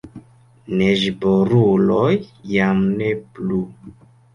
Neĝboruloj 0.79 2.09
jam 2.57 2.85
ne 2.99 3.15
plu. 3.33 3.67